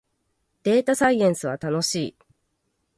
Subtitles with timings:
[0.63, 2.15] データサイエンスは楽しい